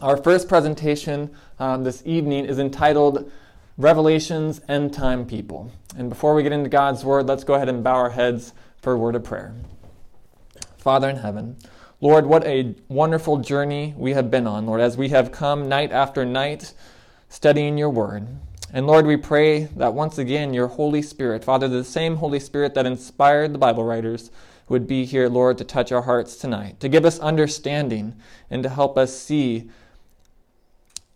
[0.00, 1.28] Our first presentation
[1.58, 3.28] um, this evening is entitled
[3.76, 5.72] Revelation's End Time People.
[5.96, 8.92] And before we get into God's Word, let's go ahead and bow our heads for
[8.92, 9.56] a word of prayer.
[10.76, 11.56] Father in heaven,
[12.00, 15.90] Lord, what a wonderful journey we have been on, Lord, as we have come night
[15.90, 16.74] after night
[17.28, 18.28] studying your Word.
[18.72, 22.74] And Lord, we pray that once again your Holy Spirit, Father, the same Holy Spirit
[22.74, 24.30] that inspired the Bible writers,
[24.68, 28.14] would be here, Lord, to touch our hearts tonight, to give us understanding
[28.48, 29.68] and to help us see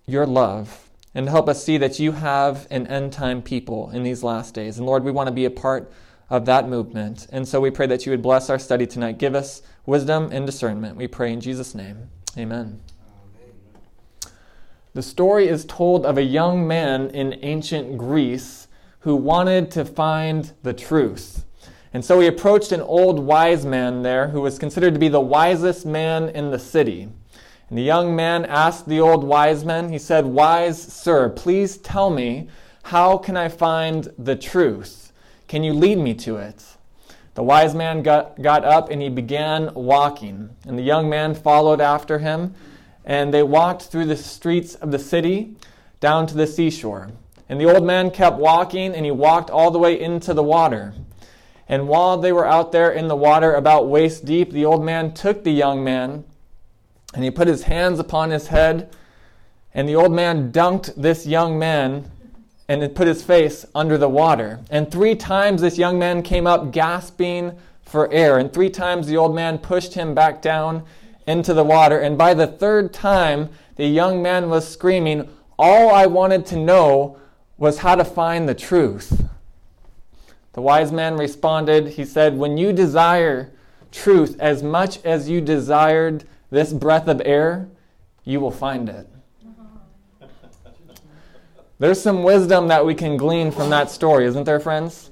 [0.07, 4.23] your love and help us see that you have an end time people in these
[4.23, 4.79] last days.
[4.79, 5.93] And Lord, we want to be a part
[6.31, 7.27] of that movement.
[7.31, 9.19] And so we pray that you would bless our study tonight.
[9.19, 10.97] Give us wisdom and discernment.
[10.97, 12.09] We pray in Jesus' name.
[12.39, 12.81] Amen.
[14.95, 18.69] The story is told of a young man in ancient Greece
[19.01, 21.45] who wanted to find the truth.
[21.95, 25.21] And so he approached an old wise man there who was considered to be the
[25.21, 27.09] wisest man in the city.
[27.73, 32.11] And the young man asked the old wise man, he said, Wise sir, please tell
[32.11, 32.51] me,
[32.83, 35.11] how can I find the truth?
[35.49, 36.63] Can you lead me to it?
[37.33, 40.51] The wise man got, got up and he began walking.
[40.67, 42.55] And the young man followed after him.
[43.07, 45.57] And they walked through the streets of the city
[45.99, 47.09] down to the seashore.
[47.49, 50.93] And the old man kept walking and he walked all the way into the water.
[51.71, 55.15] And while they were out there in the water about waist deep, the old man
[55.15, 56.25] took the young man
[57.15, 58.95] and he put his hands upon his head,
[59.75, 62.11] and the old man dunked this young man
[62.69, 64.61] and put his face under the water.
[64.71, 69.17] And three times this young man came up gasping for air, and three times the
[69.17, 70.85] old man pushed him back down
[71.27, 71.99] into the water.
[71.99, 77.19] And by the third time, the young man was screaming, All I wanted to know
[77.59, 79.25] was how to find the truth.
[80.55, 83.53] The wise man responded, He said, When you desire
[83.91, 87.67] truth as much as you desired this breath of air,
[88.25, 89.09] you will find it.
[91.79, 95.11] There's some wisdom that we can glean from that story, isn't there, friends?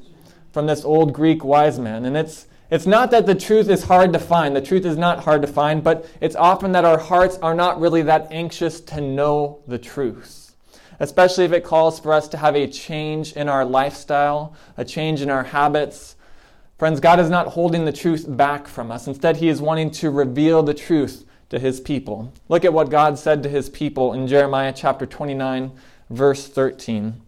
[0.53, 2.05] From this old Greek wise man.
[2.05, 4.55] And it's, it's not that the truth is hard to find.
[4.55, 7.81] The truth is not hard to find, but it's often that our hearts are not
[7.81, 10.55] really that anxious to know the truth.
[11.01, 15.23] Especially if it calls for us to have a change in our lifestyle, a change
[15.23, 16.17] in our habits.
[16.77, 19.07] Friends, God is not holding the truth back from us.
[19.07, 22.33] Instead, He is wanting to reveal the truth to his people.
[22.49, 25.73] Look at what God said to his people in Jeremiah chapter 29,
[26.09, 27.21] verse 13.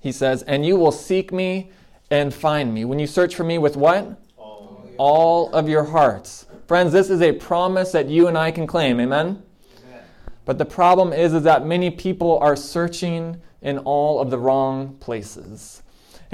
[0.00, 1.70] He says, And you will seek me
[2.10, 2.84] and find me.
[2.84, 4.20] When you search for me with what?
[4.36, 6.46] All, All of your hearts.
[6.66, 9.00] Friends, this is a promise that you and I can claim.
[9.00, 9.42] Amen?
[9.86, 10.02] Amen?
[10.44, 14.96] But the problem is, is that many people are searching in all of the wrong
[15.00, 15.82] places.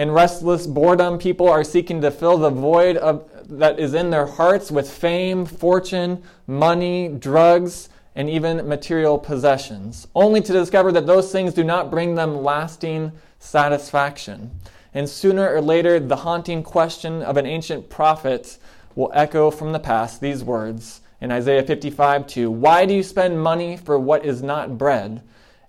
[0.00, 4.24] In restless boredom, people are seeking to fill the void of, that is in their
[4.24, 11.30] hearts with fame, fortune, money, drugs, and even material possessions, only to discover that those
[11.30, 14.50] things do not bring them lasting satisfaction.
[14.94, 18.56] And sooner or later, the haunting question of an ancient prophet
[18.94, 23.42] will echo from the past these words in Isaiah 55 2 Why do you spend
[23.42, 25.20] money for what is not bread,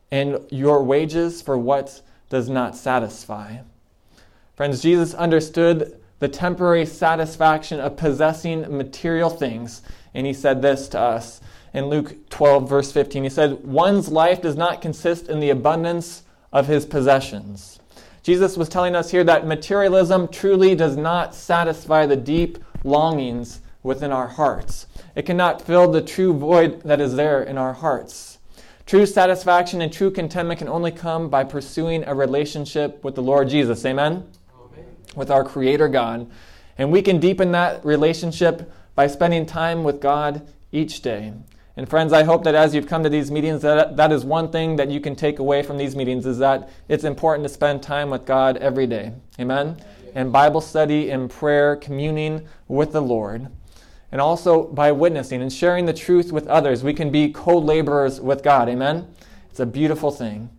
[0.09, 3.57] and your wages for what does not satisfy?
[4.61, 9.81] Friends, Jesus understood the temporary satisfaction of possessing material things.
[10.13, 11.41] And he said this to us
[11.73, 13.23] in Luke 12, verse 15.
[13.23, 16.21] He said, One's life does not consist in the abundance
[16.53, 17.79] of his possessions.
[18.21, 24.11] Jesus was telling us here that materialism truly does not satisfy the deep longings within
[24.11, 24.85] our hearts.
[25.15, 28.37] It cannot fill the true void that is there in our hearts.
[28.85, 33.49] True satisfaction and true contentment can only come by pursuing a relationship with the Lord
[33.49, 33.83] Jesus.
[33.85, 34.27] Amen?
[35.15, 36.29] With our Creator God.
[36.77, 41.33] And we can deepen that relationship by spending time with God each day.
[41.77, 44.51] And friends, I hope that as you've come to these meetings, that, that is one
[44.51, 47.81] thing that you can take away from these meetings is that it's important to spend
[47.81, 49.13] time with God every day.
[49.39, 49.81] Amen?
[50.13, 53.47] And Bible study and prayer, communing with the Lord.
[54.11, 58.19] And also by witnessing and sharing the truth with others, we can be co laborers
[58.19, 58.67] with God.
[58.67, 59.07] Amen?
[59.49, 60.49] It's a beautiful thing.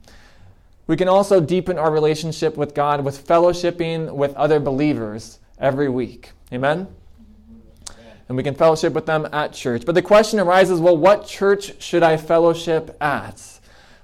[0.87, 6.33] We can also deepen our relationship with God with fellowshipping with other believers every week.
[6.53, 6.89] Amen?
[8.29, 9.85] And we can fellowship with them at church.
[9.87, 13.61] But the question arises well, what church should I fellowship at?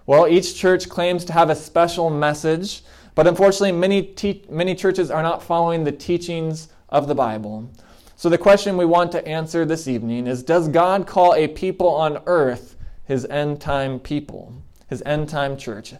[0.07, 2.83] Well, each church claims to have a special message,
[3.15, 7.71] but unfortunately, many, te- many churches are not following the teachings of the Bible.
[8.17, 11.89] So, the question we want to answer this evening is Does God call a people
[11.89, 14.55] on earth his end time people,
[14.89, 15.95] his end time church?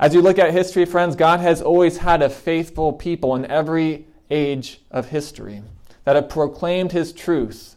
[0.00, 4.06] As you look at history, friends, God has always had a faithful people in every
[4.30, 5.62] age of history
[6.04, 7.76] that have proclaimed his truth.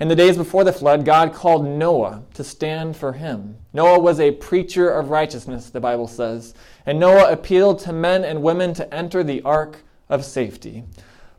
[0.00, 3.58] In the days before the flood, God called Noah to stand for him.
[3.74, 6.54] Noah was a preacher of righteousness, the Bible says.
[6.86, 10.84] And Noah appealed to men and women to enter the ark of safety.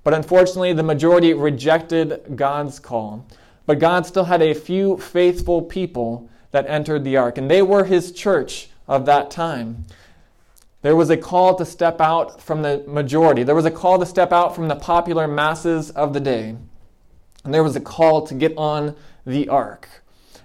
[0.04, 3.26] But unfortunately, the majority rejected God's call.
[3.66, 7.86] But God still had a few faithful people that entered the ark, and they were
[7.86, 9.86] his church of that time.
[10.84, 13.44] There was a call to step out from the majority.
[13.44, 16.58] There was a call to step out from the popular masses of the day.
[17.46, 19.88] And there was a call to get on the ark.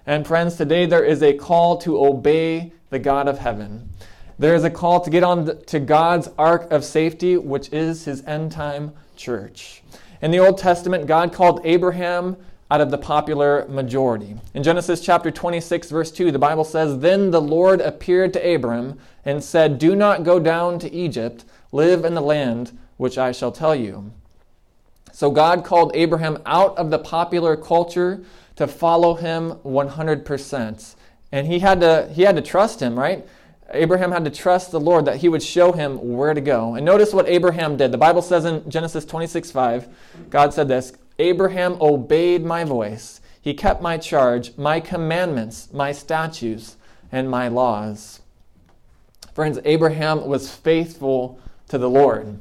[0.06, 3.90] And friends, today there is a call to obey the God of heaven.
[4.38, 8.22] There is a call to get on to God's ark of safety, which is his
[8.24, 9.82] end time church.
[10.22, 12.36] In the Old Testament, God called Abraham
[12.70, 14.36] out of the popular majority.
[14.54, 18.98] In Genesis chapter 26, verse 2, the Bible says, Then the Lord appeared to Abram
[19.24, 23.52] and said, Do not go down to Egypt, live in the land which I shall
[23.52, 24.12] tell you.
[25.12, 28.22] So God called Abraham out of the popular culture
[28.56, 30.94] to follow him 100%.
[31.32, 33.26] And he had to he had to trust him, right?
[33.70, 36.74] Abraham had to trust the Lord that he would show him where to go.
[36.74, 37.92] And notice what Abraham did.
[37.92, 39.88] The Bible says in Genesis 26 5,
[40.30, 43.20] God said this Abraham obeyed my voice.
[43.40, 46.76] He kept my charge, my commandments, my statutes,
[47.10, 48.20] and my laws.
[49.34, 52.38] Friends, Abraham was faithful to the Lord.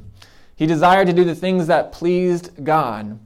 [0.56, 3.18] He desired to do the things that pleased God.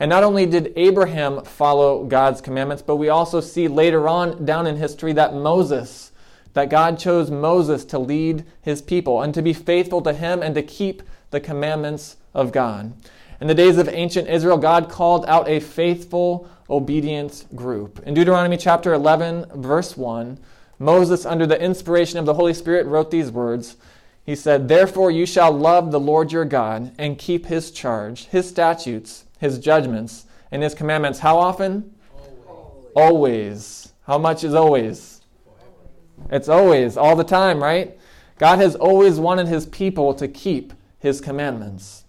[0.00, 4.66] And not only did Abraham follow God's commandments, but we also see later on down
[4.66, 6.10] in history that Moses,
[6.54, 10.54] that God chose Moses to lead his people and to be faithful to him and
[10.54, 12.92] to keep the commandments of God.
[13.40, 18.00] In the days of ancient Israel, God called out a faithful, obedient group.
[18.06, 20.38] In Deuteronomy chapter 11, verse 1,
[20.78, 23.76] Moses, under the inspiration of the Holy Spirit, wrote these words
[24.30, 28.48] he said, Therefore you shall love the Lord your God and keep his charge, his
[28.48, 31.18] statutes, his judgments, and his commandments.
[31.18, 31.94] How often?
[32.94, 32.94] Always.
[32.94, 33.92] always.
[34.06, 35.22] How much is always?
[36.30, 37.98] It's always, all the time, right?
[38.38, 41.99] God has always wanted his people to keep his commandments.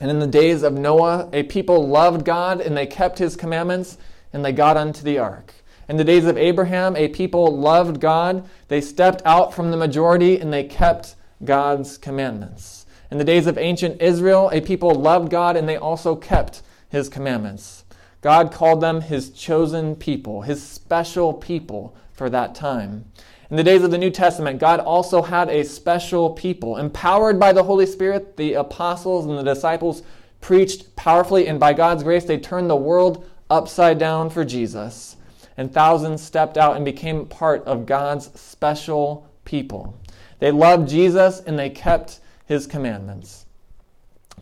[0.00, 3.96] And in the days of Noah, a people loved God and they kept his commandments
[4.32, 5.54] and they got unto the ark.
[5.88, 8.48] In the days of Abraham, a people loved God.
[8.68, 11.14] They stepped out from the majority and they kept
[11.44, 12.86] God's commandments.
[13.10, 17.08] In the days of ancient Israel, a people loved God and they also kept his
[17.08, 17.84] commandments.
[18.20, 23.04] God called them his chosen people, his special people for that time.
[23.50, 26.76] In the days of the New Testament, God also had a special people.
[26.78, 30.02] Empowered by the Holy Spirit, the apostles and the disciples
[30.40, 35.16] preached powerfully, and by God's grace, they turned the world upside down for Jesus
[35.56, 39.98] and thousands stepped out and became part of God's special people.
[40.38, 43.46] They loved Jesus and they kept his commandments.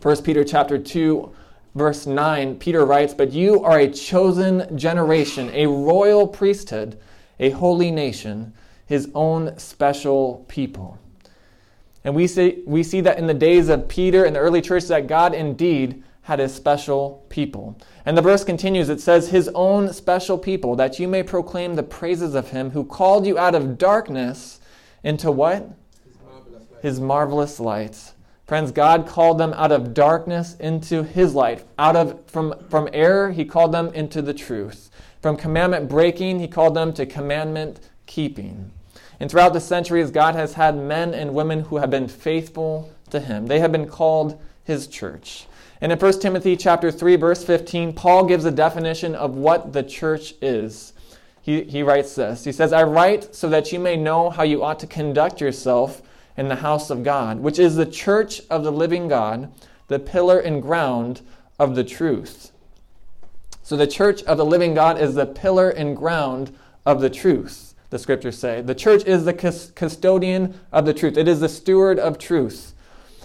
[0.01, 1.31] 1 Peter chapter 2
[1.73, 6.97] verse 9 Peter writes, "But you are a chosen generation, a royal priesthood,
[7.39, 8.53] a holy nation,
[8.85, 10.97] his own special people."
[12.05, 14.85] And we see, we see that in the days of Peter and the early church
[14.85, 17.75] that God indeed had his special people.
[18.05, 21.83] And the verse continues it says, His own special people, that you may proclaim the
[21.83, 24.59] praises of him who called you out of darkness
[25.03, 25.69] into what?
[26.03, 26.81] His marvelous light.
[26.81, 28.11] His marvelous light.
[28.45, 31.63] Friends, God called them out of darkness into his light.
[31.79, 34.91] Out of from, from error, he called them into the truth.
[35.21, 38.71] From commandment breaking, he called them to commandment keeping.
[39.19, 43.19] And throughout the centuries, God has had men and women who have been faithful to
[43.19, 43.47] him.
[43.47, 45.47] They have been called his church.
[45.81, 49.83] And in 1 Timothy chapter 3 verse 15, Paul gives a definition of what the
[49.83, 50.93] church is.
[51.41, 52.43] He, he writes this.
[52.43, 56.01] He says, "I write so that you may know how you ought to conduct yourself
[56.37, 59.51] in the house of God, which is the church of the living God,
[59.87, 61.21] the pillar and ground
[61.59, 62.51] of the truth."
[63.61, 66.55] So the church of the living God is the pillar and ground
[66.85, 67.64] of the truth,
[67.95, 68.61] the scriptures say.
[68.61, 71.15] The church is the custodian of the truth.
[71.15, 72.73] It is the steward of truth.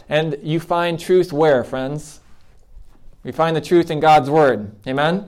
[0.09, 2.21] And you find truth where, friends?
[3.25, 4.73] We find the truth in God's Word.
[4.87, 5.15] Amen?
[5.15, 5.27] Amen?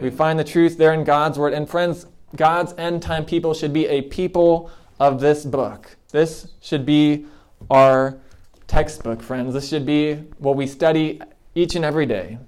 [0.00, 1.52] We find the truth there in God's Word.
[1.52, 5.94] And friends, God's end time people should be a people of this book.
[6.10, 7.26] This should be
[7.70, 8.18] our
[8.66, 9.52] textbook, friends.
[9.52, 11.20] This should be what we study
[11.54, 12.38] each and every day.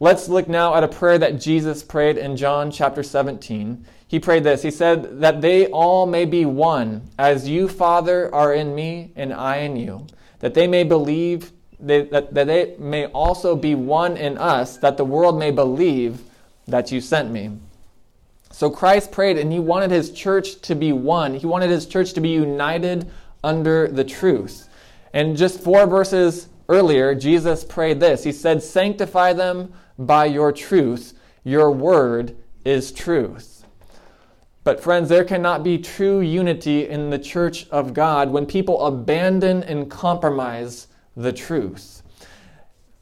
[0.00, 3.86] Let's look now at a prayer that Jesus prayed in John chapter 17.
[4.12, 8.52] He prayed this He said, That they all may be one, as you, Father, are
[8.52, 10.06] in me and I in you,
[10.40, 11.50] that they may believe
[11.80, 16.20] that, that they may also be one in us, that the world may believe
[16.66, 17.52] that you sent me.
[18.50, 21.32] So Christ prayed and he wanted his church to be one.
[21.34, 23.10] He wanted his church to be united
[23.42, 24.68] under the truth.
[25.14, 31.18] And just four verses earlier, Jesus prayed this He said, Sanctify them by your truth.
[31.44, 33.51] Your word is truth.
[34.64, 39.64] But, friends, there cannot be true unity in the church of God when people abandon
[39.64, 42.02] and compromise the truth.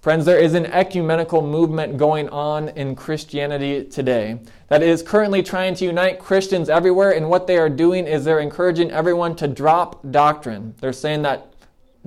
[0.01, 5.75] Friends, there is an ecumenical movement going on in Christianity today that is currently trying
[5.75, 10.01] to unite Christians everywhere, and what they are doing is they're encouraging everyone to drop
[10.11, 10.75] doctrine.
[10.81, 11.53] They're saying that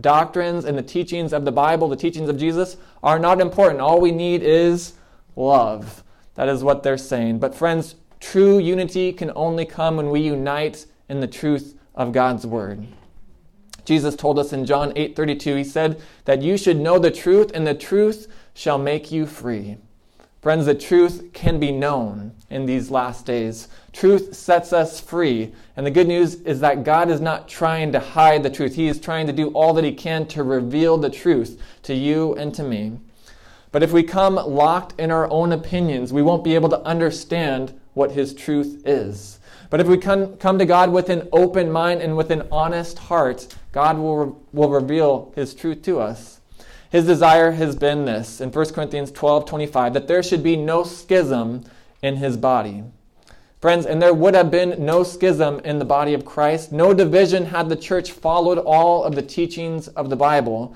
[0.02, 3.80] doctrines and the teachings of the Bible, the teachings of Jesus, are not important.
[3.80, 4.94] All we need is
[5.36, 6.04] love.
[6.34, 7.38] That is what they're saying.
[7.38, 12.48] But, friends, true unity can only come when we unite in the truth of God's
[12.48, 12.88] Word.
[13.84, 17.68] Jesus told us in John 8:32 he said that you should know the truth and
[17.68, 19.76] the truth shall make you free.
[20.42, 23.68] Friends, the truth can be known in these last days.
[23.92, 25.54] Truth sets us free.
[25.76, 28.76] And the good news is that God is not trying to hide the truth.
[28.76, 32.36] He is trying to do all that He can to reveal the truth to you
[32.36, 33.00] and to me.
[33.72, 37.80] But if we come locked in our own opinions, we won't be able to understand
[37.94, 39.40] what His truth is.
[39.70, 42.98] But if we come, come to God with an open mind and with an honest
[43.00, 46.40] heart, God will, will reveal His truth to us.
[46.90, 50.84] His desire has been this in 1 Corinthians 12 25, that there should be no
[50.84, 51.64] schism
[52.04, 52.84] in His body.
[53.62, 57.46] Friends, and there would have been no schism in the body of Christ, no division
[57.46, 60.76] had the church followed all of the teachings of the Bible.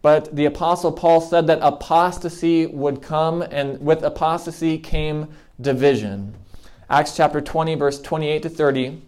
[0.00, 5.28] But the Apostle Paul said that apostasy would come, and with apostasy came
[5.60, 6.34] division.
[6.90, 9.02] Acts chapter 20, verse 28 to 30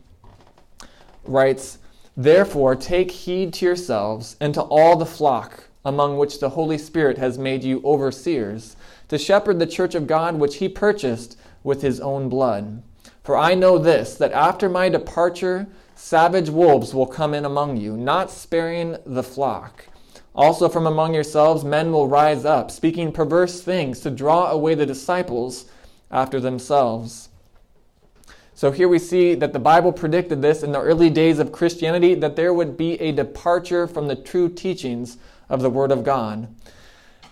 [1.24, 1.78] writes,
[2.16, 7.18] Therefore take heed to yourselves and to all the flock among which the Holy Spirit
[7.18, 8.76] has made you overseers,
[9.08, 12.84] to shepherd the church of God which he purchased with his own blood.
[13.24, 17.96] For I know this, that after my departure, savage wolves will come in among you,
[17.96, 19.88] not sparing the flock.
[20.36, 24.86] Also from among yourselves men will rise up, speaking perverse things to draw away the
[24.86, 25.64] disciples
[26.12, 27.28] after themselves.
[28.62, 32.14] So here we see that the Bible predicted this in the early days of Christianity
[32.14, 36.47] that there would be a departure from the true teachings of the Word of God.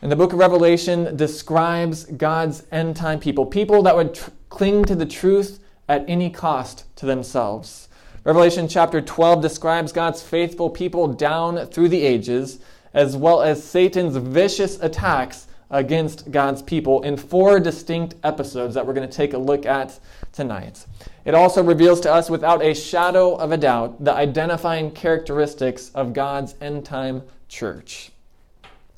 [0.02, 4.84] And the book of Revelation describes God's end time people, people that would tr- cling
[4.86, 7.88] to the truth at any cost to themselves.
[8.24, 12.58] Revelation chapter 12 describes God's faithful people down through the ages,
[12.92, 18.94] as well as Satan's vicious attacks against God's people in four distinct episodes that we're
[18.94, 20.00] going to take a look at
[20.32, 20.84] tonight.
[21.24, 26.12] It also reveals to us without a shadow of a doubt the identifying characteristics of
[26.12, 28.10] God's end time church.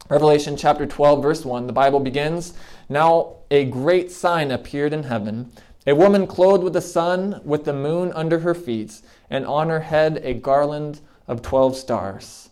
[0.09, 2.55] Revelation chapter 12, verse 1, the Bible begins
[2.88, 5.52] Now a great sign appeared in heaven
[5.87, 9.00] a woman clothed with the sun, with the moon under her feet,
[9.31, 12.50] and on her head a garland of 12 stars.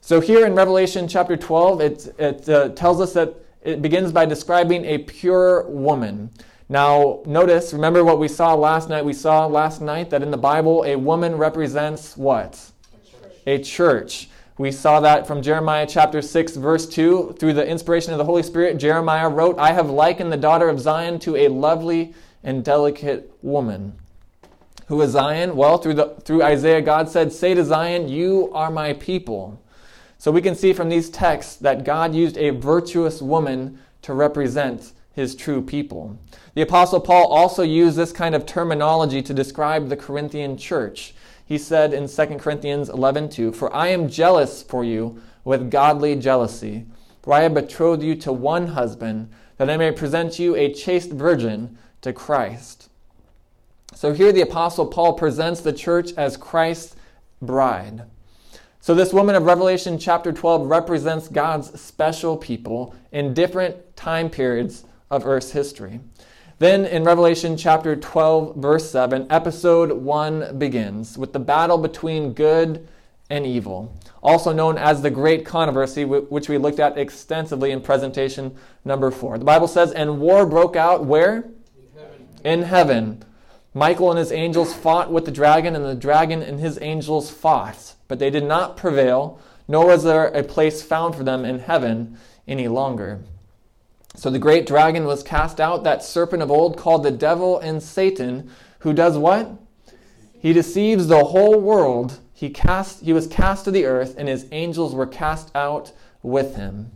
[0.00, 4.26] So here in Revelation chapter 12, it, it uh, tells us that it begins by
[4.26, 6.30] describing a pure woman.
[6.68, 9.04] Now, notice, remember what we saw last night?
[9.04, 12.72] We saw last night that in the Bible, a woman represents what?
[12.92, 13.32] A church.
[13.46, 14.28] A church.
[14.58, 17.36] We saw that from Jeremiah chapter 6, verse 2.
[17.38, 20.80] Through the inspiration of the Holy Spirit, Jeremiah wrote, I have likened the daughter of
[20.80, 23.92] Zion to a lovely and delicate woman.
[24.86, 25.54] Who is Zion?
[25.56, 29.60] Well, through, the, through Isaiah, God said, Say to Zion, You are my people.
[30.18, 34.92] So we can see from these texts that God used a virtuous woman to represent
[35.12, 36.18] his true people.
[36.56, 41.14] The Apostle Paul also used this kind of terminology to describe the Corinthian church.
[41.44, 46.86] He said in 2 Corinthians 11:2, "For I am jealous for you with godly jealousy,
[47.20, 51.10] for I have betrothed you to one husband, that I may present you a chaste
[51.10, 52.88] virgin to Christ."
[53.94, 56.96] So here the Apostle Paul presents the church as Christ's
[57.42, 58.04] bride.
[58.80, 64.84] So, this woman of Revelation chapter 12 represents God's special people in different time periods
[65.10, 66.00] of Earth's history.
[66.58, 72.88] Then in Revelation chapter 12, verse 7, episode 1 begins with the battle between good
[73.28, 78.56] and evil, also known as the Great Controversy, which we looked at extensively in presentation
[78.86, 79.36] number 4.
[79.36, 81.44] The Bible says, And war broke out where?
[81.76, 82.28] In heaven.
[82.42, 83.24] In heaven.
[83.74, 87.96] Michael and his angels fought with the dragon, and the dragon and his angels fought,
[88.08, 92.16] but they did not prevail, nor was there a place found for them in heaven
[92.48, 93.20] any longer.
[94.16, 97.82] So the great dragon was cast out, that serpent of old called the devil and
[97.82, 99.50] Satan, who does what?
[100.38, 102.18] He deceives the whole world.
[102.32, 105.92] He cast he was cast to the earth and his angels were cast out
[106.22, 106.90] with him.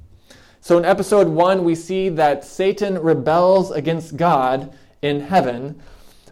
[0.62, 5.80] So in episode 1 we see that Satan rebels against God in heaven,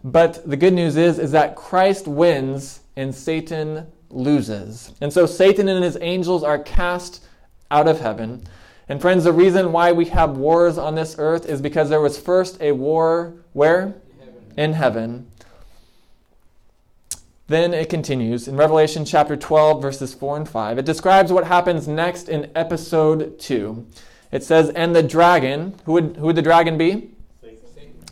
[0.02, 4.92] but the good news is is that Christ wins and Satan loses.
[5.02, 7.24] And so Satan and his angels are cast
[7.70, 8.42] out of heaven.
[8.88, 12.18] And friends, the reason why we have wars on this earth is because there was
[12.18, 13.94] first a war where?
[14.56, 15.30] In heaven.
[17.48, 20.78] Then it continues in Revelation chapter 12, verses 4 and 5.
[20.78, 23.86] It describes what happens next in episode 2.
[24.32, 27.10] It says, And the dragon, who would, who would the dragon be?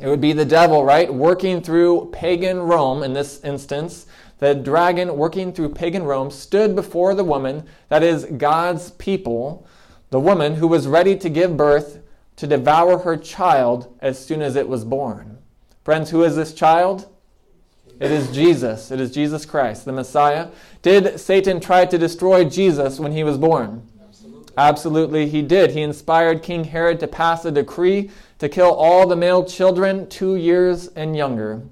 [0.00, 1.12] It would be the devil, right?
[1.12, 4.06] Working through pagan Rome in this instance.
[4.38, 9.66] The dragon, working through pagan Rome, stood before the woman, that is God's people,
[10.10, 12.00] the woman who was ready to give birth
[12.36, 15.38] to devour her child as soon as it was born.
[15.84, 17.08] Friends, who is this child?
[17.98, 18.90] It is Jesus.
[18.90, 20.48] It is Jesus Christ, the Messiah.
[20.82, 23.86] Did Satan try to destroy Jesus when he was born?
[24.06, 24.52] Absolutely.
[24.58, 25.70] Absolutely, he did.
[25.70, 30.36] He inspired King Herod to pass a decree to kill all the male children two
[30.36, 31.62] years and younger.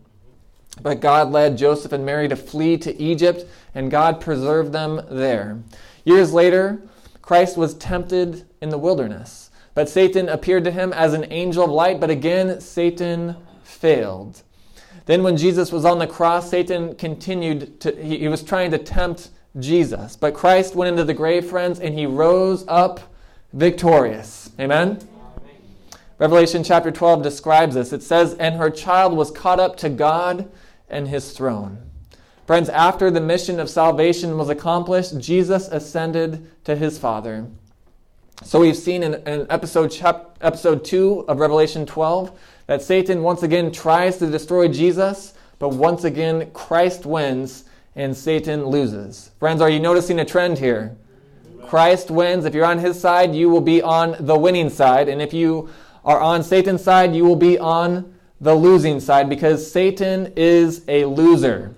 [0.83, 5.59] But God led Joseph and Mary to flee to Egypt, and God preserved them there.
[6.05, 6.81] Years later,
[7.25, 9.49] Christ was tempted in the wilderness.
[9.73, 14.43] But Satan appeared to him as an angel of light, but again, Satan failed.
[15.07, 18.79] Then, when Jesus was on the cross, Satan continued to, he, he was trying to
[18.79, 20.17] tempt Jesus.
[20.17, 23.01] But Christ went into the grave, friends, and he rose up
[23.55, 24.51] victorious.
[24.61, 24.99] Amen?
[26.19, 27.95] Revelation chapter 12 describes this.
[27.95, 30.51] It says, And her child was caught up to God
[30.91, 31.79] and his throne.
[32.47, 37.47] Friends, after the mission of salvation was accomplished, Jesus ascended to his Father.
[38.43, 43.43] So we've seen in, in episode, chap, episode 2 of Revelation 12 that Satan once
[43.43, 47.65] again tries to destroy Jesus, but once again Christ wins
[47.97, 49.31] and Satan loses.
[49.39, 50.95] Friends, are you noticing a trend here?
[51.67, 52.45] Christ wins.
[52.45, 55.09] If you're on his side, you will be on the winning side.
[55.09, 55.71] And if you
[56.05, 61.07] are on Satan's side, you will be on the losing side because Satan is a
[61.07, 61.75] loser.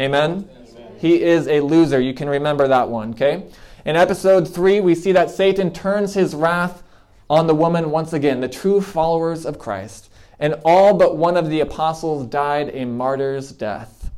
[0.00, 0.48] Amen?
[0.50, 0.96] Amen?
[0.98, 2.00] He is a loser.
[2.00, 3.44] You can remember that one, okay?
[3.84, 6.82] In episode 3, we see that Satan turns his wrath
[7.28, 11.50] on the woman once again, the true followers of Christ and all but one of
[11.50, 14.10] the apostles died a martyr's death.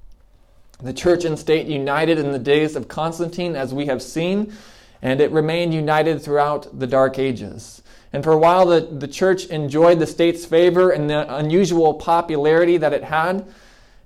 [0.81, 4.53] The church and state united in the days of Constantine, as we have seen,
[5.03, 7.83] and it remained united throughout the Dark Ages.
[8.13, 12.77] And for a while, the, the church enjoyed the state's favor and the unusual popularity
[12.77, 13.45] that it had.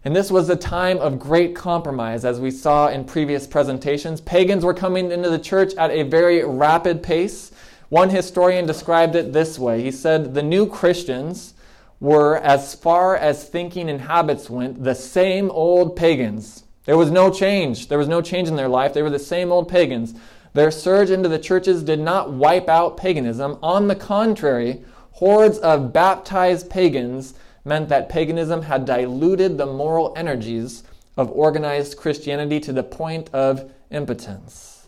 [0.04, 4.20] And this was a time of great compromise, as we saw in previous presentations.
[4.20, 7.50] Pagans were coming into the church at a very rapid pace.
[7.88, 11.54] One historian described it this way He said, The new Christians
[12.00, 16.64] were, as far as thinking and habits went, the same old pagans.
[16.84, 17.88] There was no change.
[17.88, 18.94] There was no change in their life.
[18.94, 20.14] They were the same old pagans.
[20.54, 23.58] Their surge into the churches did not wipe out paganism.
[23.62, 27.34] On the contrary, hordes of baptized pagans
[27.66, 30.84] meant that paganism had diluted the moral energies
[31.16, 34.86] of organized Christianity to the point of impotence.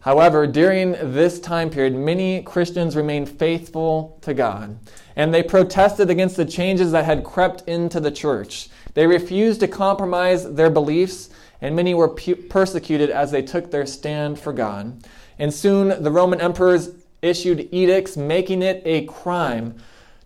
[0.00, 4.78] However, during this time period, many Christians remained faithful to God,
[5.16, 8.68] and they protested against the changes that had crept into the church.
[8.94, 14.38] They refused to compromise their beliefs, and many were persecuted as they took their stand
[14.38, 15.04] for God.
[15.38, 19.74] And soon the Roman emperors issued edicts making it a crime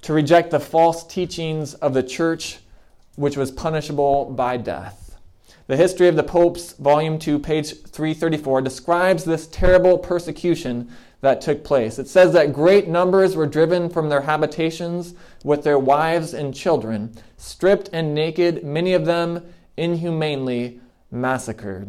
[0.02, 2.58] to reject the false teachings of the church,
[3.16, 5.16] which was punishable by death.
[5.68, 11.62] The History of the Popes, Volume 2, page 334, describes this terrible persecution that took
[11.62, 12.00] place.
[12.00, 17.14] It says that great numbers were driven from their habitations with their wives and children,
[17.36, 19.40] stripped and naked, many of them
[19.76, 20.80] inhumanely
[21.12, 21.88] massacred.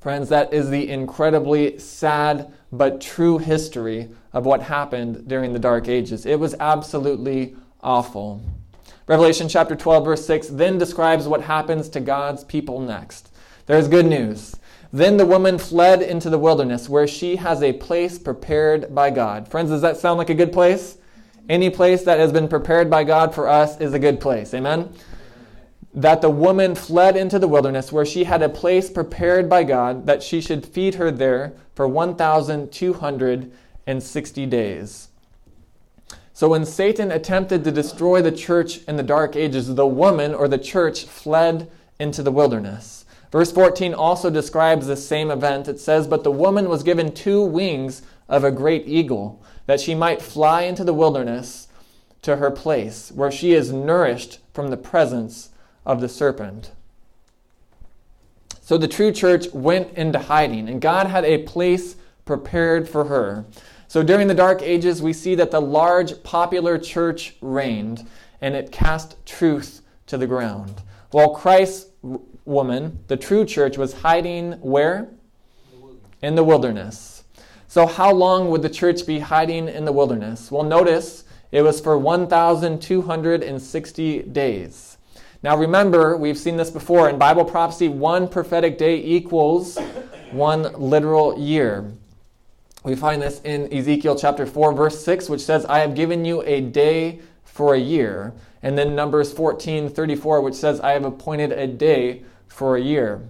[0.00, 5.88] Friends, that is the incredibly sad but true history of what happened during the Dark
[5.88, 6.24] Ages.
[6.24, 8.40] It was absolutely awful.
[9.08, 13.34] Revelation chapter 12, verse 6 then describes what happens to God's people next.
[13.66, 14.54] There's good news.
[14.92, 19.48] Then the woman fled into the wilderness where she has a place prepared by God.
[19.48, 20.98] Friends, does that sound like a good place?
[21.48, 24.54] Any place that has been prepared by God for us is a good place.
[24.54, 24.92] Amen?
[25.94, 30.06] That the woman fled into the wilderness where she had a place prepared by God
[30.06, 31.88] that she should feed her there for
[33.88, 35.08] 1,260 days.
[36.34, 40.46] So when Satan attempted to destroy the church in the dark ages, the woman or
[40.46, 43.06] the church fled into the wilderness.
[43.32, 45.68] Verse 14 also describes the same event.
[45.68, 49.94] It says, But the woman was given two wings of a great eagle, that she
[49.94, 51.68] might fly into the wilderness
[52.22, 55.50] to her place, where she is nourished from the presence
[55.84, 56.72] of the serpent.
[58.60, 61.96] So the true church went into hiding, and God had a place
[62.28, 63.46] prepared for her.
[63.88, 68.06] So during the Dark Ages, we see that the large popular church reigned
[68.42, 70.82] and it cast truth to the ground.
[71.10, 71.86] While Christ's
[72.44, 75.08] woman, the true church, was hiding where?
[76.20, 77.24] In the wilderness.
[77.66, 80.50] So, how long would the church be hiding in the wilderness?
[80.50, 84.98] Well, notice it was for 1,260 days.
[85.42, 89.78] Now, remember, we've seen this before in Bible prophecy one prophetic day equals
[90.30, 91.90] one literal year.
[92.88, 96.42] We find this in Ezekiel chapter 4, verse 6, which says, I have given you
[96.44, 98.32] a day for a year.
[98.62, 103.28] And then Numbers 14, 34, which says, I have appointed a day for a year.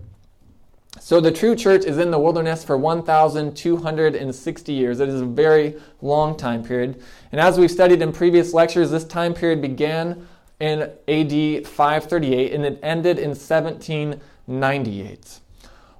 [1.00, 5.00] So the true church is in the wilderness for 1,260 years.
[5.00, 7.02] It is a very long time period.
[7.32, 10.24] And as we've studied in previous lectures, this time period began
[10.60, 15.40] in AD 538 and it ended in 1798.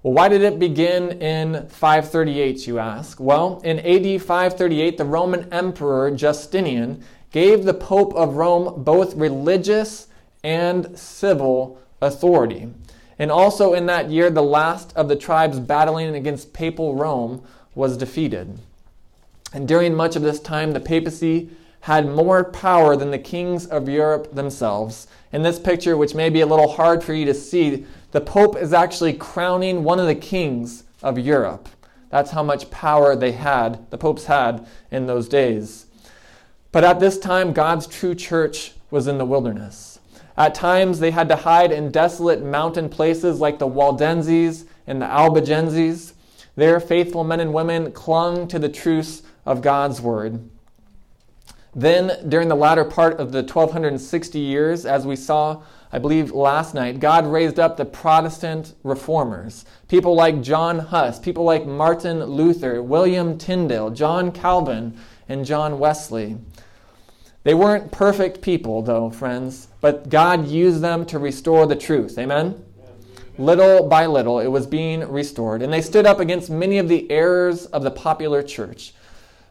[0.02, 3.18] Well, why did it begin in 538, you ask?
[3.18, 10.06] Well, in AD 538, the Roman Emperor Justinian gave the Pope of Rome both religious
[10.44, 12.72] and civil authority.
[13.18, 17.42] And also in that year, the last of the tribes battling against papal Rome
[17.74, 18.56] was defeated.
[19.52, 23.88] And during much of this time, the papacy had more power than the kings of
[23.88, 25.08] Europe themselves.
[25.32, 28.56] In this picture, which may be a little hard for you to see, the Pope
[28.56, 31.68] is actually crowning one of the kings of Europe.
[32.10, 35.86] That's how much power they had, the popes had in those days.
[36.72, 40.00] But at this time, God's true church was in the wilderness.
[40.36, 45.06] At times, they had to hide in desolate mountain places like the Waldenses and the
[45.06, 46.14] Albigenses.
[46.56, 50.48] Their faithful men and women clung to the truths of God's word.
[51.74, 56.74] Then, during the latter part of the 1260 years, as we saw, I believe, last
[56.74, 59.64] night, God raised up the Protestant reformers.
[59.88, 64.98] People like John Huss, people like Martin Luther, William Tyndale, John Calvin,
[65.28, 66.36] and John Wesley.
[67.44, 72.18] They weren't perfect people, though, friends, but God used them to restore the truth.
[72.18, 72.62] Amen?
[73.38, 75.62] Little by little, it was being restored.
[75.62, 78.92] And they stood up against many of the errors of the popular church.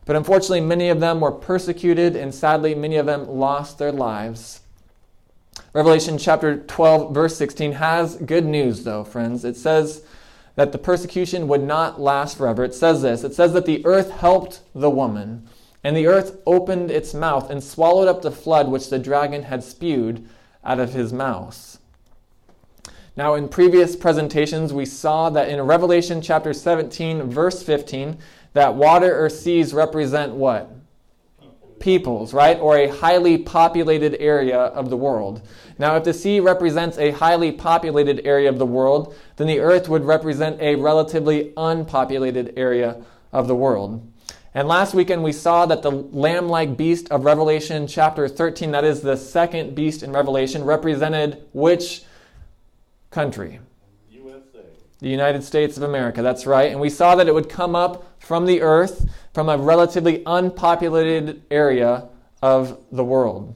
[0.05, 4.59] But unfortunately, many of them were persecuted, and sadly, many of them lost their lives.
[5.73, 9.43] Revelation chapter 12, verse 16 has good news, though, friends.
[9.43, 10.03] It says
[10.55, 12.63] that the persecution would not last forever.
[12.63, 15.47] It says this it says that the earth helped the woman.
[15.83, 19.63] And the earth opened its mouth and swallowed up the flood which the dragon had
[19.63, 20.27] spewed
[20.63, 21.79] out of his mouth.
[23.15, 28.17] Now, in previous presentations, we saw that in Revelation chapter 17, verse 15,
[28.53, 30.71] that water or seas represent what?
[31.79, 32.59] Peoples, right?
[32.59, 35.41] Or a highly populated area of the world.
[35.77, 39.87] Now, if the sea represents a highly populated area of the world, then the earth
[39.87, 44.11] would represent a relatively unpopulated area of the world.
[44.53, 48.83] And last weekend we saw that the lamb like beast of Revelation chapter 13, that
[48.83, 52.03] is the second beast in Revelation, represented which
[53.11, 53.59] country?
[54.09, 54.61] USA.
[54.97, 56.71] The United States of America, that's right.
[56.71, 61.41] And we saw that it would come up from the earth, from a relatively unpopulated
[61.49, 62.09] area
[62.41, 63.55] of the world.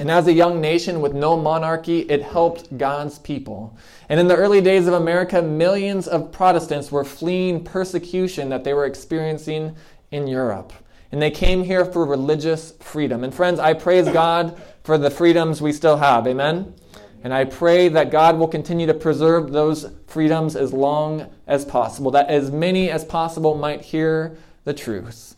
[0.00, 3.78] And as a young nation with no monarchy, it helped God's people.
[4.08, 8.74] And in the early days of America, millions of Protestants were fleeing persecution that they
[8.74, 9.76] were experiencing
[10.10, 10.72] in Europe.
[11.12, 13.22] And they came here for religious freedom.
[13.22, 16.26] And friends, I praise God for the freedoms we still have.
[16.26, 16.74] Amen?
[17.22, 22.10] And I pray that God will continue to preserve those freedoms as long as possible,
[22.12, 25.36] that as many as possible might hear the truth.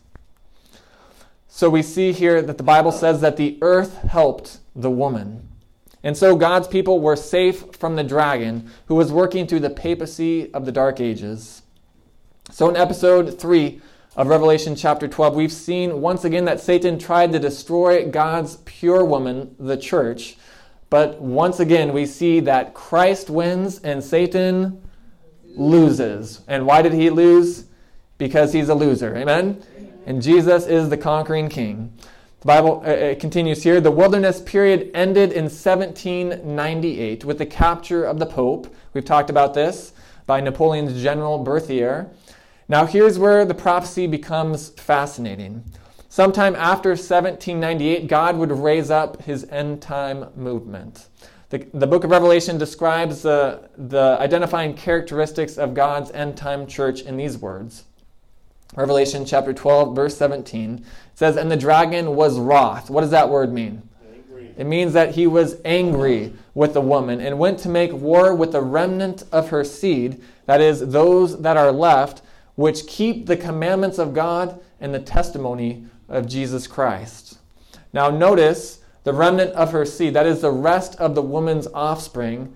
[1.47, 5.47] So we see here that the Bible says that the earth helped the woman.
[6.03, 10.53] And so God's people were safe from the dragon who was working through the papacy
[10.53, 11.61] of the Dark Ages.
[12.51, 13.81] So in episode 3
[14.15, 19.05] of Revelation chapter 12, we've seen once again that Satan tried to destroy God's pure
[19.05, 20.37] woman, the church.
[20.93, 24.79] But once again, we see that Christ wins and Satan
[25.43, 26.41] loses.
[26.47, 27.65] And why did he lose?
[28.19, 29.17] Because he's a loser.
[29.17, 29.63] Amen?
[30.05, 31.97] and Jesus is the conquering king.
[32.41, 33.81] The Bible uh, uh continues here.
[33.81, 38.71] The wilderness period ended in 1798 with the capture of the Pope.
[38.93, 39.93] We've talked about this
[40.27, 42.11] by Napoleon's general Berthier.
[42.69, 45.63] Now, here's where the prophecy becomes fascinating.
[46.13, 51.07] Sometime after 1798, God would raise up his end time movement.
[51.49, 57.01] The, the book of Revelation describes the, the identifying characteristics of God's end time church
[57.01, 57.85] in these words
[58.75, 60.85] Revelation chapter 12, verse 17.
[61.15, 62.91] Says, And the dragon was wroth.
[62.91, 63.81] What does that word mean?
[64.13, 64.53] Angry.
[64.55, 68.51] It means that he was angry with the woman and went to make war with
[68.51, 72.21] the remnant of her seed, that is, those that are left,
[72.53, 77.39] which keep the commandments of God and the testimony of Jesus Christ.
[77.91, 82.55] Now, notice the remnant of her seed, that is, the rest of the woman's offspring,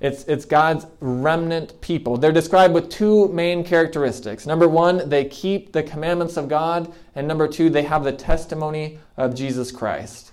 [0.00, 2.16] It's, it's God's remnant people.
[2.16, 4.46] They're described with two main characteristics.
[4.46, 9.00] Number one, they keep the commandments of God, and number two, they have the testimony
[9.16, 10.30] of Jesus Christ.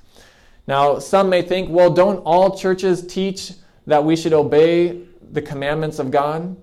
[0.68, 3.54] Now, some may think, well, don't all churches teach
[3.88, 6.56] that we should obey the commandments of God?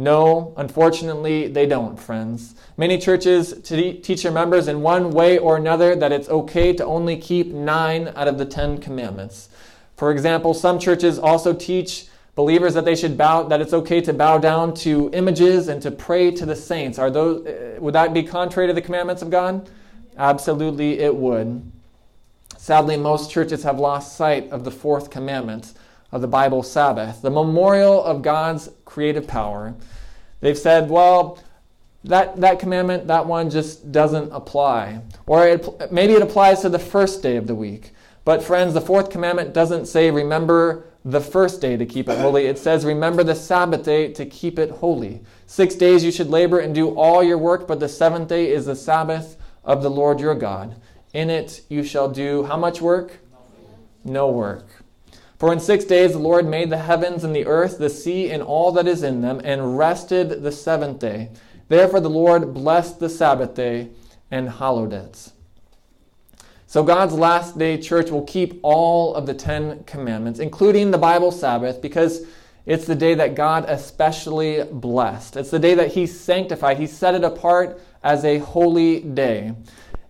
[0.00, 2.54] No, unfortunately, they don't, friends.
[2.78, 7.18] Many churches teach their members in one way or another that it's okay to only
[7.18, 9.50] keep nine out of the Ten Commandments.
[9.96, 14.14] For example, some churches also teach believers that they should bow, that it's okay to
[14.14, 16.98] bow down to images and to pray to the saints.
[16.98, 19.68] Are those, uh, would that be contrary to the commandments of God?
[20.16, 21.70] Absolutely, it would.
[22.56, 25.74] Sadly, most churches have lost sight of the fourth commandment
[26.12, 29.74] of the Bible Sabbath, the memorial of God's creative power.
[30.40, 31.38] They've said, well,
[32.04, 35.02] that, that commandment, that one just doesn't apply.
[35.26, 37.92] Or it, maybe it applies to the first day of the week.
[38.24, 42.46] But, friends, the fourth commandment doesn't say, remember the first day to keep it holy.
[42.46, 45.22] It says, remember the Sabbath day to keep it holy.
[45.46, 48.66] Six days you should labor and do all your work, but the seventh day is
[48.66, 50.76] the Sabbath of the Lord your God.
[51.12, 53.18] In it you shall do how much work?
[54.04, 54.79] No work.
[55.40, 58.42] For in six days the Lord made the heavens and the earth, the sea, and
[58.42, 61.30] all that is in them, and rested the seventh day.
[61.68, 63.88] Therefore the Lord blessed the Sabbath day
[64.30, 65.32] and hallowed it.
[66.66, 71.32] So God's last day church will keep all of the Ten Commandments, including the Bible
[71.32, 72.26] Sabbath, because
[72.66, 75.38] it's the day that God especially blessed.
[75.38, 76.76] It's the day that He sanctified.
[76.76, 79.54] He set it apart as a holy day.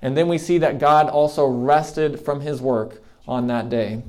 [0.02, 4.02] And then we see that God also rested from His work on that day.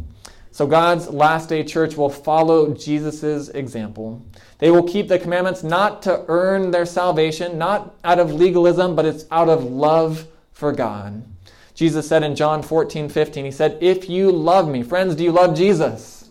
[0.52, 4.26] So God's last day church will follow Jesus' example.
[4.60, 9.06] They will keep the commandments not to earn their salvation, not out of legalism, but
[9.06, 11.24] it's out of love for God.
[11.74, 15.32] Jesus said in John 14, 15, He said, If you love me, friends, do you
[15.32, 16.30] love Jesus?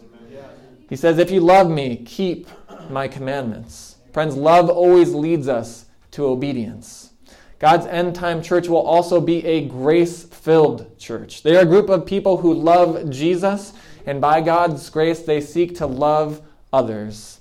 [0.89, 2.47] He says, If you love me, keep
[2.91, 3.97] my commandments.
[4.13, 7.13] Friends, love always leads us to obedience.
[7.59, 11.43] God's end time church will also be a grace filled church.
[11.43, 13.73] They are a group of people who love Jesus,
[14.11, 16.43] and by God's grace, they seek to love
[16.73, 17.39] others.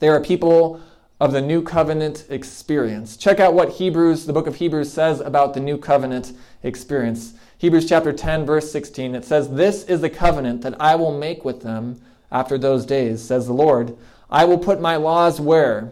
[0.00, 0.82] They are people
[1.18, 3.16] of the new covenant experience.
[3.16, 7.32] Check out what Hebrews, the book of Hebrews, says about the new covenant experience.
[7.56, 11.42] Hebrews chapter 10, verse 16, it says, This is the covenant that I will make
[11.42, 13.96] with them after those days, says the Lord.
[14.28, 15.90] I will put my laws where?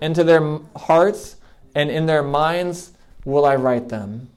[0.00, 1.36] Into their hearts,
[1.72, 2.90] and in their minds
[3.24, 4.28] will I write them.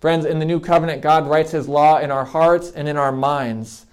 [0.00, 3.12] Friends, in the new covenant, God writes his law in our hearts and in our
[3.12, 3.86] minds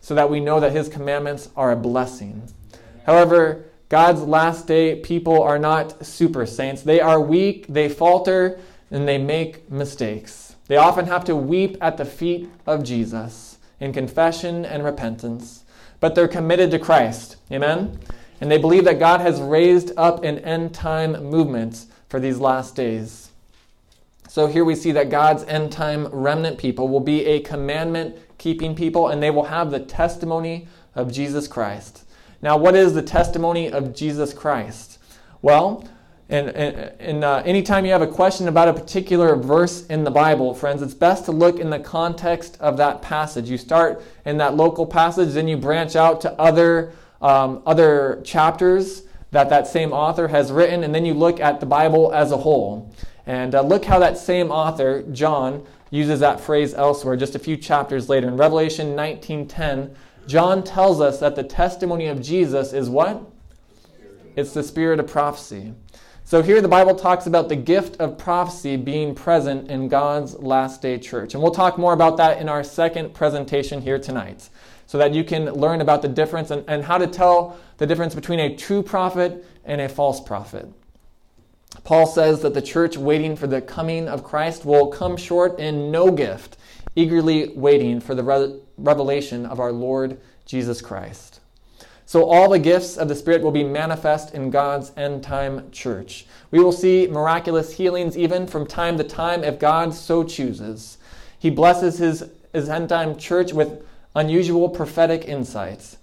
[0.00, 2.42] so that we know that his commandments are a blessing.
[3.06, 6.82] However, God's last day people are not super saints.
[6.82, 8.58] They are weak, they falter,
[8.90, 10.56] and they make mistakes.
[10.66, 15.64] They often have to weep at the feet of Jesus in confession and repentance,
[15.98, 17.36] but they're committed to Christ.
[17.50, 17.98] Amen?
[18.40, 22.76] And they believe that God has raised up an end time movement for these last
[22.76, 23.29] days.
[24.30, 28.76] So here we see that God's end time remnant people will be a commandment keeping
[28.76, 32.04] people, and they will have the testimony of Jesus Christ.
[32.40, 35.00] Now, what is the testimony of Jesus Christ?
[35.42, 35.84] Well,
[36.28, 40.12] and, and, and uh, anytime you have a question about a particular verse in the
[40.12, 43.50] Bible, friends, it's best to look in the context of that passage.
[43.50, 49.02] You start in that local passage, then you branch out to other, um, other chapters
[49.32, 52.36] that that same author has written, and then you look at the Bible as a
[52.36, 52.94] whole.
[53.26, 57.56] And uh, look how that same author, John, uses that phrase elsewhere just a few
[57.56, 58.28] chapters later.
[58.28, 59.94] In Revelation 19:10,
[60.26, 63.22] John tells us that the testimony of Jesus is what?
[64.36, 65.74] It's the spirit of prophecy.
[66.24, 70.80] So here the Bible talks about the gift of prophecy being present in God's last
[70.80, 71.34] day church.
[71.34, 74.48] And we'll talk more about that in our second presentation here tonight
[74.86, 78.14] so that you can learn about the difference and, and how to tell the difference
[78.14, 80.68] between a true prophet and a false prophet.
[81.84, 85.90] Paul says that the church waiting for the coming of Christ will come short in
[85.90, 86.56] no gift,
[86.96, 91.40] eagerly waiting for the re- revelation of our Lord Jesus Christ.
[92.06, 96.26] So, all the gifts of the Spirit will be manifest in God's end time church.
[96.50, 100.98] We will see miraculous healings even from time to time if God so chooses.
[101.38, 103.84] He blesses his, his end time church with
[104.16, 105.98] unusual prophetic insights.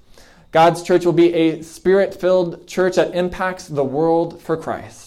[0.54, 5.07] God's church will be a spirit filled church that impacts the world for Christ.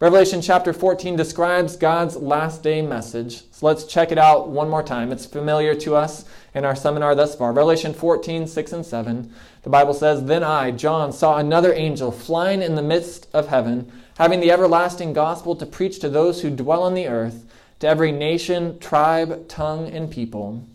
[0.00, 3.44] Revelation chapter 14 describes God's last day message.
[3.52, 5.12] So let's check it out one more time.
[5.12, 7.52] It's familiar to us in our seminar thus far.
[7.52, 9.32] Revelation 14, 6 and 7.
[9.62, 13.90] The Bible says, Then I, John, saw another angel flying in the midst of heaven,
[14.18, 17.44] having the everlasting gospel to preach to those who dwell on the earth,
[17.78, 20.66] to every nation, tribe, tongue, and people.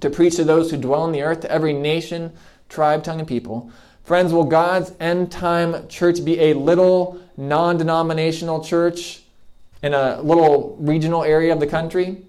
[0.00, 2.32] to preach to those who dwell on the earth, to every nation,
[2.68, 3.70] tribe, tongue, and people.
[4.04, 9.22] Friends, will God's end time church be a little non denominational church
[9.82, 12.24] in a little regional area of the country?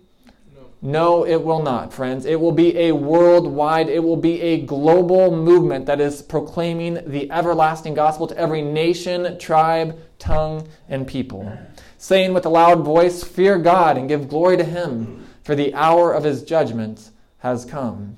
[0.81, 2.25] No, it will not, friends.
[2.25, 7.29] It will be a worldwide, it will be a global movement that is proclaiming the
[7.31, 11.51] everlasting gospel to every nation, tribe, tongue, and people.
[11.97, 16.13] Saying with a loud voice, Fear God and give glory to Him, for the hour
[16.13, 18.15] of His judgment has come.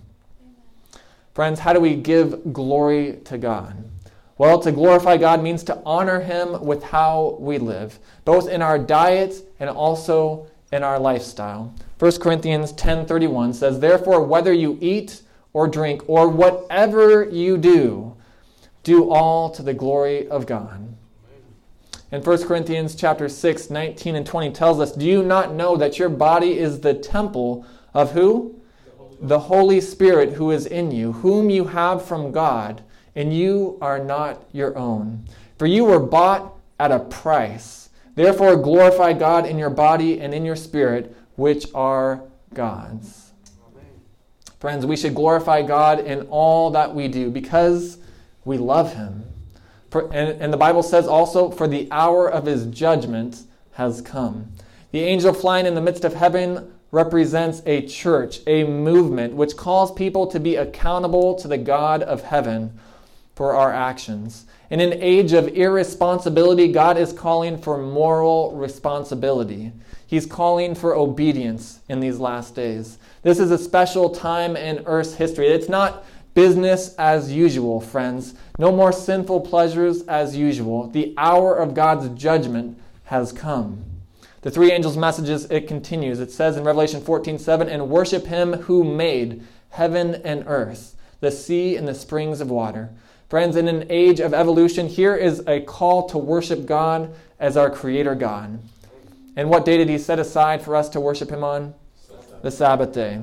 [1.33, 3.90] Friends, how do we give glory to God?
[4.37, 8.79] Well, to glorify God means to honor Him with how we live, both in our
[8.79, 11.73] diet and also in our lifestyle.
[11.99, 15.21] 1 Corinthians 10:31 says, "Therefore whether you eat
[15.53, 18.13] or drink or whatever you do,
[18.83, 20.87] do all to the glory of God."
[22.11, 25.99] And 1 Corinthians chapter 6, 19 and 20 tells us, "Do you not know that
[25.99, 27.63] your body is the temple
[27.93, 28.55] of who?
[29.21, 32.81] The Holy Spirit who is in you, whom you have from God,
[33.15, 35.25] and you are not your own.
[35.57, 37.89] For you were bought at a price.
[38.15, 43.31] Therefore glorify God in your body and in your spirit, which are God's.
[44.59, 47.97] Friends, we should glorify God in all that we do because
[48.45, 49.23] we love Him.
[49.89, 53.43] For, and, and the Bible says also, for the hour of His judgment
[53.73, 54.51] has come.
[54.91, 59.91] The angel flying in the midst of heaven represents a church, a movement which calls
[59.93, 62.77] people to be accountable to the God of heaven
[63.41, 64.45] for our actions.
[64.69, 69.71] In an age of irresponsibility, God is calling for moral responsibility.
[70.05, 72.99] He's calling for obedience in these last days.
[73.23, 75.47] This is a special time in Earth's history.
[75.47, 78.35] It's not business as usual, friends.
[78.59, 80.85] No more sinful pleasures as usual.
[80.85, 83.83] The hour of God's judgment has come.
[84.41, 86.19] The three angels' messages, it continues.
[86.19, 91.31] It says in Revelation 14 7, and worship him who made heaven and earth, the
[91.31, 92.91] sea and the springs of water.
[93.31, 97.69] Friends, in an age of evolution, here is a call to worship God as our
[97.69, 98.59] Creator God.
[99.37, 101.73] And what day did he set aside for us to worship him on?
[102.41, 103.21] The Sabbath day.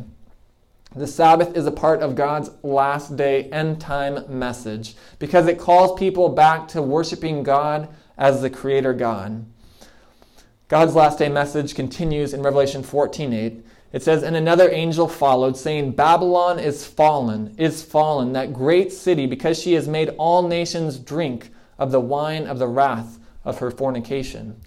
[0.96, 5.98] The Sabbath is a part of God's last day end time message because it calls
[5.98, 9.44] people back to worshiping God as the creator God.
[10.68, 13.62] God's last day message continues in Revelation 14:8.
[13.92, 19.26] It says, And another angel followed, saying, Babylon is fallen, is fallen, that great city,
[19.26, 23.70] because she has made all nations drink of the wine of the wrath of her
[23.70, 24.60] fornication.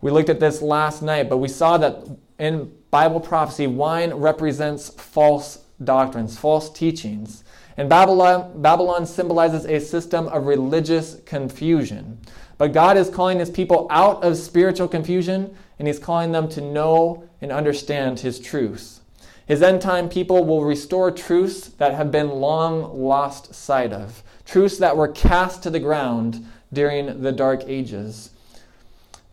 [0.00, 2.06] We looked at this last night, but we saw that
[2.38, 7.44] in Bible prophecy, wine represents false doctrines, false teachings.
[7.76, 12.18] And Babylon, Babylon symbolizes a system of religious confusion.
[12.58, 16.60] But God is calling his people out of spiritual confusion, and he's calling them to
[16.60, 19.00] know and understand his truths.
[19.46, 24.78] His end time people will restore truths that have been long lost sight of, truths
[24.78, 28.30] that were cast to the ground during the dark ages.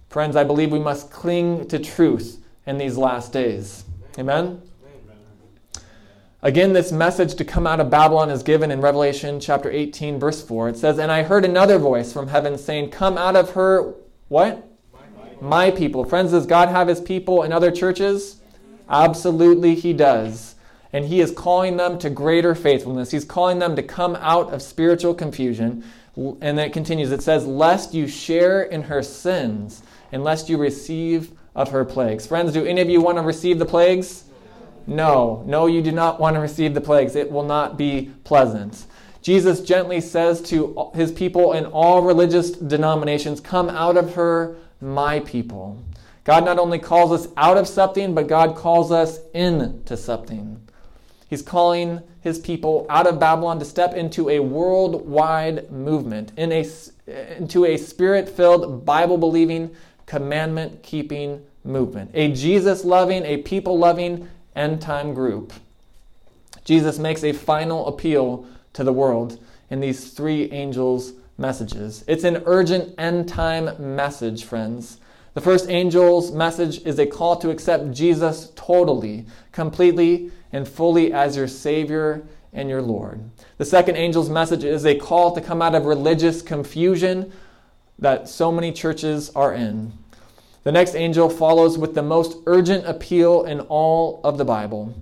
[0.10, 3.86] Friends, I believe we must cling to truth in these last days.
[4.20, 4.62] Amen?
[6.44, 10.44] Again, this message to come out of Babylon is given in Revelation chapter 18, verse
[10.44, 10.70] 4.
[10.70, 13.96] It says, And I heard another voice from heaven saying, Come out of her,
[14.28, 14.68] what?
[15.44, 16.06] My people.
[16.06, 18.40] Friends, does God have his people in other churches?
[18.90, 20.56] Absolutely, he does.
[20.94, 23.12] And he is calling them to greater faithfulness.
[23.12, 25.84] He's calling them to come out of spiritual confusion.
[26.16, 27.12] And then it continues.
[27.12, 32.26] It says, Lest you share in her sins unless you receive of her plagues.
[32.26, 34.24] Friends, do any of you want to receive the plagues?
[34.88, 35.44] No.
[35.46, 37.18] No, you do not want to receive the plagues.
[37.18, 38.86] It will not be pleasant.
[39.22, 45.22] Jesus gently says to his people in all religious denominations, Come out of her, my
[45.22, 45.84] people.
[46.24, 50.62] God not only calls us out of something, but God calls us into something.
[51.30, 56.66] He's calling his people out of Babylon to step into a worldwide movement, in a,
[57.38, 64.30] into a spirit filled, Bible believing, commandment keeping movement, a Jesus loving, a people loving
[64.56, 65.54] end time group.
[66.64, 72.04] Jesus makes a final appeal to the world in these three angels' messages.
[72.08, 75.00] It's an urgent end time message, friends.
[75.34, 81.36] The first angel's message is a call to accept Jesus totally, completely, and fully as
[81.36, 82.24] your Savior
[82.54, 83.20] and your Lord.
[83.58, 87.32] The second angel's message is a call to come out of religious confusion
[87.98, 89.94] that so many churches are in.
[90.64, 94.94] The next angel follows with the most urgent appeal in all of the Bible.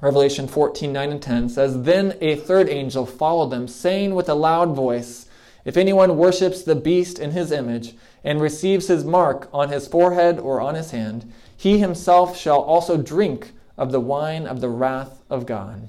[0.00, 4.34] Revelation 14 9 and 10 says, Then a third angel followed them, saying with a
[4.34, 5.26] loud voice,
[5.64, 7.94] If anyone worships the beast in his image,
[8.24, 12.96] and receives his mark on his forehead or on his hand, he himself shall also
[12.96, 15.88] drink of the wine of the wrath of God.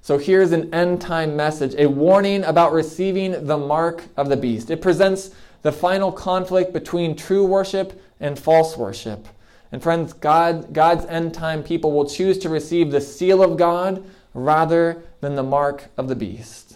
[0.00, 4.70] So here's an end time message, a warning about receiving the mark of the beast.
[4.70, 5.30] It presents
[5.62, 9.28] the final conflict between true worship and false worship.
[9.70, 14.04] And friends, God, God's end time people will choose to receive the seal of God
[14.34, 16.71] rather than the mark of the beast.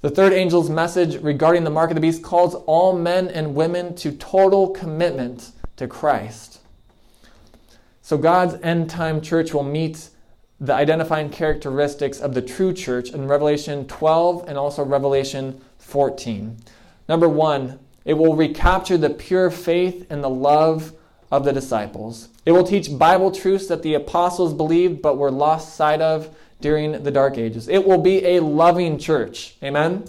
[0.00, 3.96] The third angel's message regarding the mark of the beast calls all men and women
[3.96, 6.60] to total commitment to Christ.
[8.00, 10.10] So God's end time church will meet
[10.60, 16.56] the identifying characteristics of the true church in Revelation 12 and also Revelation 14.
[17.08, 20.92] Number one, it will recapture the pure faith and the love
[21.32, 22.28] of the disciples.
[22.46, 27.02] It will teach Bible truths that the apostles believed but were lost sight of during
[27.02, 27.68] the dark ages.
[27.68, 29.56] It will be a loving church.
[29.62, 30.04] Amen?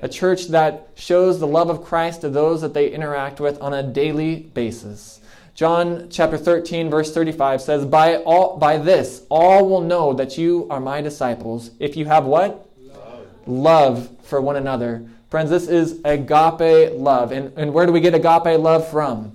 [0.00, 3.74] A church that shows the love of Christ to those that they interact with on
[3.74, 5.20] a daily basis.
[5.54, 10.68] John chapter 13 verse 35 says, "By all by this all will know that you
[10.70, 12.64] are my disciples if you have what?
[12.80, 17.32] Love, love for one another." Friends, this is agape love.
[17.32, 19.32] And, and where do we get agape love from?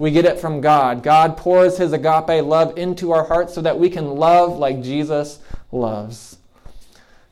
[0.00, 1.04] We get it from God.
[1.04, 5.38] God pours his agape love into our hearts so that we can love like Jesus
[5.72, 6.38] loves.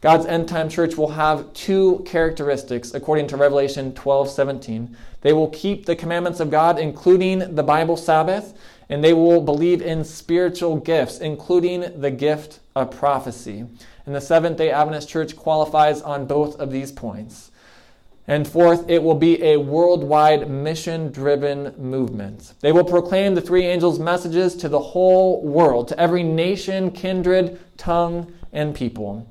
[0.00, 4.96] God's end time church will have two characteristics according to Revelation 12 17.
[5.20, 9.82] They will keep the commandments of God, including the Bible Sabbath, and they will believe
[9.82, 13.66] in spiritual gifts, including the gift of prophecy.
[14.06, 17.49] And the Seventh day Adventist Church qualifies on both of these points.
[18.26, 22.54] And fourth, it will be a worldwide mission driven movement.
[22.60, 27.58] They will proclaim the three angels' messages to the whole world, to every nation, kindred,
[27.76, 29.26] tongue, and people.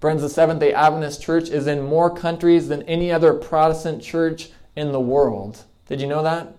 [0.00, 4.50] Friends, the Seventh day Adventist Church is in more countries than any other Protestant church
[4.74, 5.64] in the world.
[5.86, 6.54] Did you know that?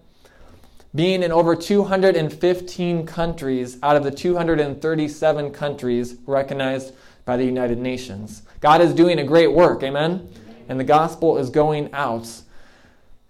[0.96, 6.94] Being in over 215 countries out of the 237 countries recognized
[7.26, 8.44] by the United Nations.
[8.60, 10.30] God is doing a great work, amen?
[10.68, 12.42] And the gospel is going out.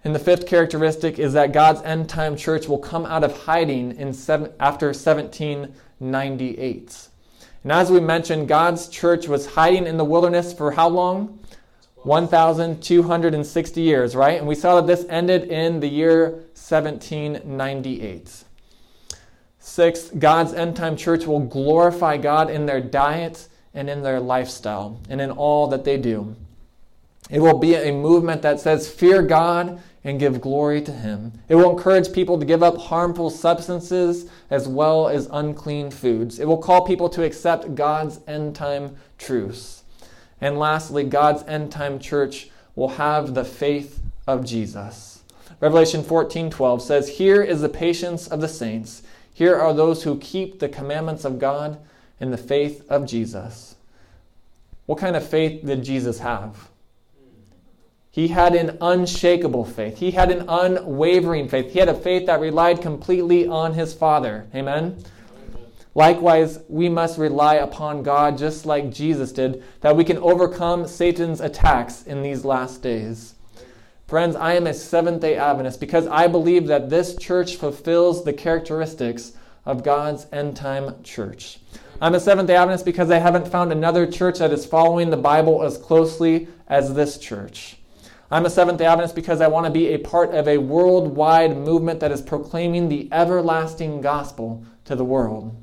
[0.03, 3.95] And the fifth characteristic is that God's end time church will come out of hiding
[3.97, 7.07] in seven, after 1798.
[7.63, 11.39] And as we mentioned, God's church was hiding in the wilderness for how long?
[12.03, 14.37] 1,260 years, right?
[14.37, 18.43] And we saw that this ended in the year 1798.
[19.59, 24.99] Sixth, God's end time church will glorify God in their diet and in their lifestyle
[25.09, 26.35] and in all that they do.
[27.29, 31.31] It will be a movement that says, Fear God and give glory to Him.
[31.47, 36.39] It will encourage people to give up harmful substances as well as unclean foods.
[36.39, 39.83] It will call people to accept God's end time truths.
[40.41, 45.23] And lastly, God's end time church will have the faith of Jesus.
[45.61, 49.03] Revelation 14:12 says, "Here is the patience of the saints.
[49.33, 51.77] Here are those who keep the commandments of God
[52.19, 53.75] and the faith of Jesus."
[54.85, 56.69] What kind of faith did Jesus have?
[58.13, 59.97] He had an unshakable faith.
[59.97, 61.73] He had an unwavering faith.
[61.73, 64.45] He had a faith that relied completely on his Father.
[64.53, 65.03] Amen.
[65.95, 71.41] Likewise, we must rely upon God just like Jesus did, that we can overcome Satan's
[71.41, 73.33] attacks in these last days.
[74.05, 78.33] Friends, I am a Seventh day Adventist because I believe that this church fulfills the
[78.33, 79.31] characteristics
[79.65, 81.57] of God's end time church.
[81.99, 85.17] I'm a Seventh day Adventist because I haven't found another church that is following the
[85.17, 87.77] Bible as closely as this church.
[88.33, 91.55] I'm a Seventh day Adventist because I want to be a part of a worldwide
[91.55, 95.55] movement that is proclaiming the everlasting gospel to the world.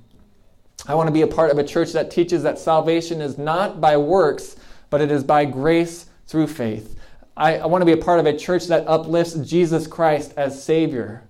[0.86, 3.80] I want to be a part of a church that teaches that salvation is not
[3.80, 4.54] by works,
[4.88, 6.94] but it is by grace through faith.
[7.36, 10.62] I, I, want to be a part of a church that uplifts Jesus Christ as
[10.62, 11.24] Savior.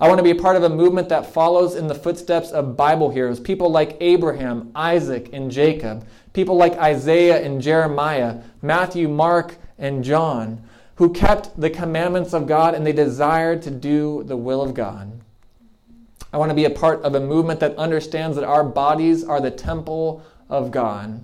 [0.00, 2.76] I want to be a part of a movement that follows in the footsteps of
[2.76, 9.56] Bible heroes, people like Abraham, Isaac, and Jacob, people like Isaiah and Jeremiah, Matthew, Mark,
[9.78, 10.62] and John,
[10.96, 15.20] who kept the commandments of God and they desired to do the will of God.
[16.32, 19.40] I want to be a part of a movement that understands that our bodies are
[19.40, 21.22] the temple of God.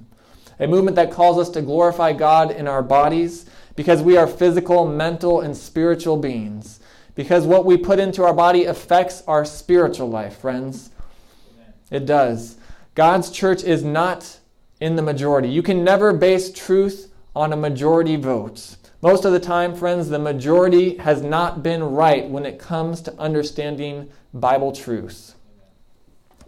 [0.61, 3.46] A movement that calls us to glorify God in our bodies
[3.76, 6.80] because we are physical, mental, and spiritual beings.
[7.14, 10.90] Because what we put into our body affects our spiritual life, friends.
[11.90, 12.57] It does.
[12.94, 14.38] God's church is not
[14.80, 15.49] in the majority.
[15.49, 18.76] You can never base truth on a majority vote.
[19.01, 23.18] Most of the time, friends, the majority has not been right when it comes to
[23.18, 25.35] understanding Bible truths.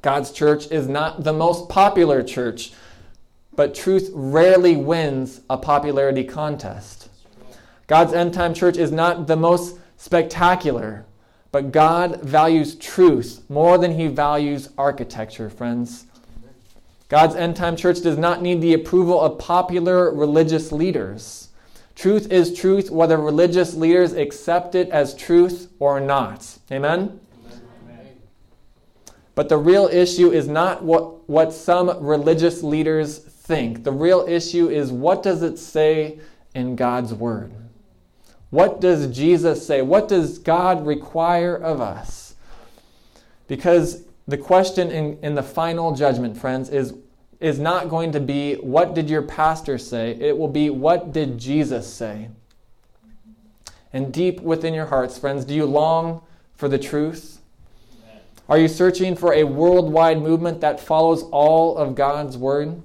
[0.02, 2.72] God's church is not the most popular church,
[3.54, 7.08] but truth rarely wins a popularity contest.
[7.86, 11.04] God's end time church is not the most spectacular,
[11.52, 16.06] But God values truth more than he values architecture, friends.
[17.10, 21.48] God's end time church does not need the approval of popular religious leaders.
[21.96, 26.56] Truth is truth, whether religious leaders accept it as truth or not.
[26.70, 27.20] Amen?
[27.84, 28.16] Amen?
[29.34, 33.82] But the real issue is not what, what some religious leaders think.
[33.82, 36.20] The real issue is what does it say
[36.54, 37.52] in God's Word?
[38.50, 39.82] What does Jesus say?
[39.82, 42.36] What does God require of us?
[43.48, 46.94] Because the question in, in the final judgment, friends, is,
[47.40, 50.16] is not going to be, What did your pastor say?
[50.20, 52.28] It will be, What did Jesus say?
[53.92, 56.22] And deep within your hearts, friends, do you long
[56.54, 57.40] for the truth?
[58.48, 62.82] Are you searching for a worldwide movement that follows all of God's word?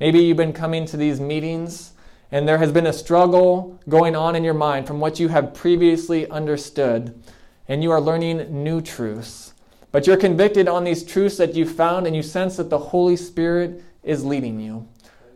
[0.00, 1.92] Maybe you've been coming to these meetings
[2.32, 5.52] and there has been a struggle going on in your mind from what you have
[5.52, 7.22] previously understood,
[7.68, 9.51] and you are learning new truths.
[9.92, 13.14] But you're convicted on these truths that you found, and you sense that the Holy
[13.14, 14.88] Spirit is leading you.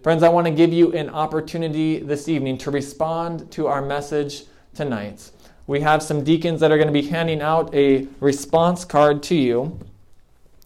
[0.03, 4.45] Friends, I want to give you an opportunity this evening to respond to our message
[4.75, 5.31] tonight.
[5.67, 9.35] We have some deacons that are going to be handing out a response card to
[9.35, 9.79] you,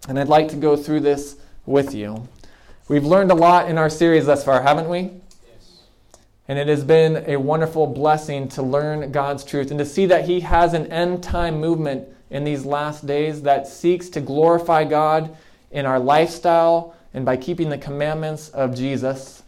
[0.09, 1.37] and I'd like to go through this
[1.67, 2.29] with you.
[2.87, 5.11] We've learned a lot in our series thus far, haven't we?
[6.47, 10.27] And it has been a wonderful blessing to learn God's truth and to see that
[10.27, 15.37] He has an end time movement in these last days that seeks to glorify God
[15.71, 19.43] in our lifestyle and by keeping the commandments of Jesus.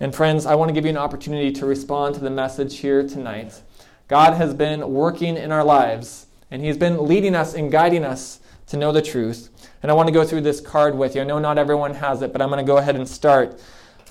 [0.00, 3.06] And friends, I want to give you an opportunity to respond to the message here
[3.08, 3.62] tonight.
[4.08, 8.40] God has been working in our lives, and He's been leading us and guiding us
[8.68, 9.48] to know the truth.
[9.82, 11.22] And I want to go through this card with you.
[11.22, 13.58] I know not everyone has it, but I'm going to go ahead and start.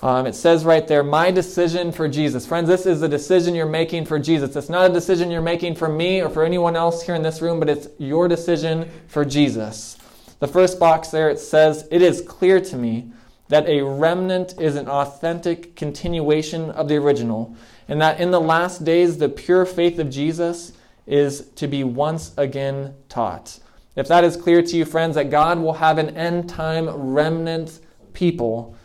[0.02, 2.46] Um, it says right there, my decision for Jesus.
[2.46, 4.54] Friends, this is a decision you're making for Jesus.
[4.54, 7.40] It's not a decision you're making for me or for anyone else here in this
[7.40, 9.96] room, but it's your decision for Jesus.
[10.38, 13.10] The first box there, it says, It is clear to me
[13.48, 17.56] that a remnant is an authentic continuation of the original,
[17.88, 20.72] and that in the last days, the pure faith of Jesus
[21.06, 23.60] is to be once again taught.
[23.94, 27.80] If that is clear to you, friends, that God will have an end time remnant
[28.12, 28.75] people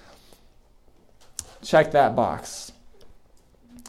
[1.61, 2.71] Check that box.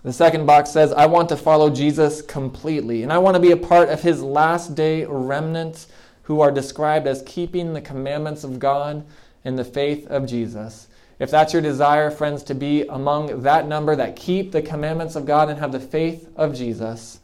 [0.03, 3.53] The second box says, I want to follow Jesus completely, and I want to be
[3.53, 5.87] a part of his last day remnant
[6.25, 9.05] who are described as keeping the commandments of God
[9.45, 10.89] and the faith of Jesus.
[11.21, 15.25] If that's your desire, friends, to be among that number that keep the commandments of
[15.25, 17.21] God and have the faith of Jesus,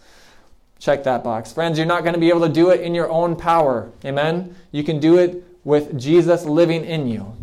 [0.78, 1.52] check that box.
[1.52, 3.90] Friends, you're not going to be able to do it in your own power.
[4.04, 4.54] Amen?
[4.70, 7.34] You can do it with Jesus living in you.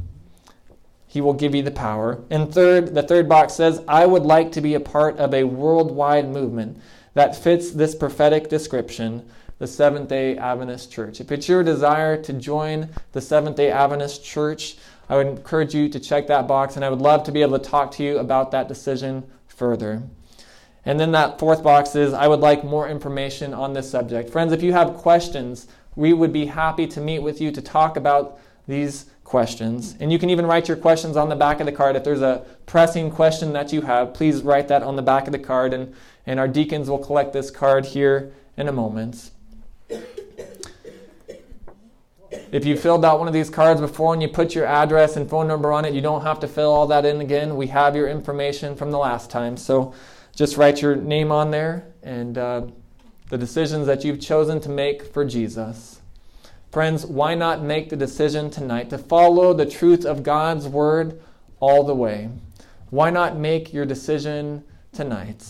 [1.16, 2.22] He will give you the power.
[2.30, 5.46] And third, the third box says, I would like to be a part of a
[5.46, 6.78] worldwide movement
[7.14, 9.26] that fits this prophetic description,
[9.58, 11.22] the Seventh day Adventist Church.
[11.22, 14.76] If it's your desire to join the Seventh day Adventist Church,
[15.08, 17.58] I would encourage you to check that box, and I would love to be able
[17.58, 20.04] to talk to you about that decision further.
[20.84, 24.32] And then that fourth box is I would like more information on this subject.
[24.32, 27.96] Friends, if you have questions, we would be happy to meet with you to talk
[27.96, 28.38] about
[28.68, 29.96] these questions.
[30.00, 31.96] And you can even write your questions on the back of the card.
[31.96, 35.32] If there's a pressing question that you have, please write that on the back of
[35.32, 35.94] the card, and,
[36.26, 39.32] and our deacons will collect this card here in a moment.
[42.52, 45.30] If you filled out one of these cards before and you put your address and
[45.30, 47.56] phone number on it, you don't have to fill all that in again.
[47.56, 49.58] We have your information from the last time.
[49.58, 49.94] So
[50.36, 52.68] just write your name on there and uh,
[53.30, 55.95] the decisions that you've chosen to make for Jesus.
[56.76, 61.22] Friends, why not make the decision tonight to follow the truth of God's word
[61.62, 62.28] all the way?
[62.90, 64.62] Why not make your decision
[64.92, 65.42] tonight?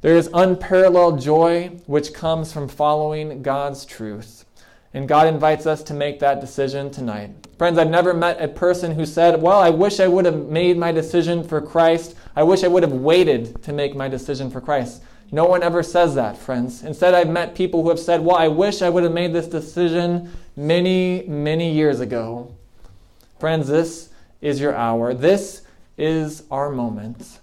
[0.00, 4.44] There is unparalleled joy which comes from following God's truth.
[4.92, 7.30] And God invites us to make that decision tonight.
[7.56, 10.76] Friends, I've never met a person who said, Well, I wish I would have made
[10.76, 12.16] my decision for Christ.
[12.34, 15.04] I wish I would have waited to make my decision for Christ.
[15.34, 16.84] No one ever says that, friends.
[16.84, 19.48] Instead, I've met people who have said, Well, I wish I would have made this
[19.48, 22.54] decision many, many years ago.
[23.40, 24.10] Friends, this
[24.42, 25.14] is your hour.
[25.14, 25.62] This
[25.96, 27.40] is our moment.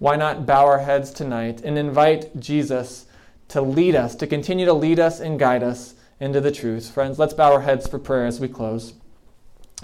[0.00, 3.06] Why not bow our heads tonight and invite Jesus
[3.48, 6.90] to lead us, to continue to lead us and guide us into the truth?
[6.90, 8.94] Friends, let's bow our heads for prayer as we close.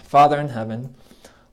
[0.02, 0.94] Father in heaven,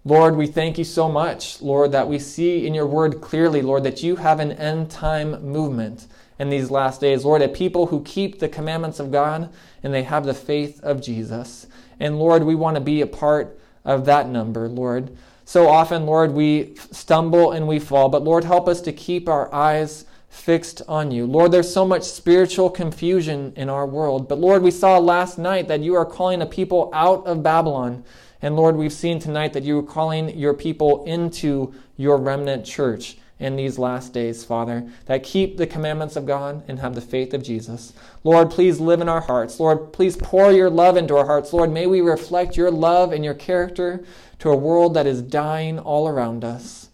[0.05, 3.83] Lord, we thank you so much, Lord, that we see in your word clearly, Lord,
[3.83, 7.23] that you have an end time movement in these last days.
[7.23, 9.49] Lord, a people who keep the commandments of God
[9.81, 11.67] and they have the faith of Jesus.
[12.01, 15.15] And Lord, we want to be a part of that number, Lord.
[15.45, 19.53] So often, Lord, we stumble and we fall, but Lord, help us to keep our
[19.53, 21.25] eyes fixed on you.
[21.25, 24.27] Lord, there's so much spiritual confusion in our world.
[24.27, 28.03] But Lord, we saw last night that you are calling a people out of Babylon.
[28.43, 33.17] And Lord, we've seen tonight that you are calling your people into your remnant church
[33.39, 37.33] in these last days, Father, that keep the commandments of God and have the faith
[37.33, 37.93] of Jesus.
[38.21, 39.61] Lord, please live in our hearts.
[39.61, 41.53] Lord, please pour your love into our hearts.
[41.53, 44.03] Lord, may we reflect your love and your character
[44.39, 46.89] to a world that is dying all around us.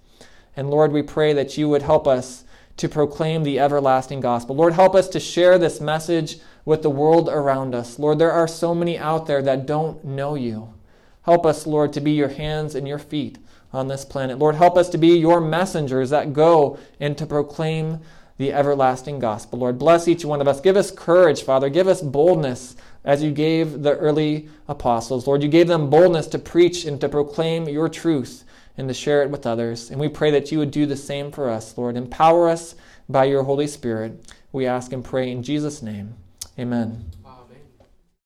[0.56, 2.43] And Lord, we pray that you would help us
[2.78, 4.56] to proclaim the everlasting gospel.
[4.56, 7.97] Lord, help us to share this message with the world around us.
[7.97, 10.76] Lord, there are so many out there that don't know you.
[11.30, 13.38] Help us, Lord, to be your hands and your feet
[13.72, 14.40] on this planet.
[14.40, 18.00] Lord, help us to be your messengers that go and to proclaim
[18.38, 19.60] the everlasting gospel.
[19.60, 20.60] Lord, bless each one of us.
[20.60, 21.70] Give us courage, Father.
[21.70, 22.76] Give us boldness
[23.06, 25.28] as you gave the early apostles.
[25.28, 28.44] Lord, you gave them boldness to preach and to proclaim your truth
[28.76, 29.92] and to share it with others.
[29.92, 31.96] And we pray that you would do the same for us, Lord.
[31.96, 32.74] Empower us
[33.08, 34.34] by your Holy Spirit.
[34.52, 36.16] We ask and pray in Jesus' name.
[36.58, 37.06] Amen.